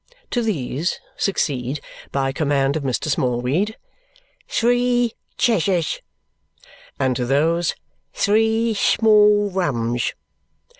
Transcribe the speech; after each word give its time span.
To 0.31 0.41
these 0.41 0.99
succeed, 1.15 1.79
by 2.11 2.31
command 2.31 2.75
of 2.75 2.81
Mr. 2.81 3.05
Smallweed, 3.07 3.75
"three 4.47 5.13
Cheshires," 5.37 6.01
and 6.99 7.15
to 7.15 7.23
those 7.27 7.75
"three 8.11 8.73
small 8.73 9.51
rums." 9.51 10.13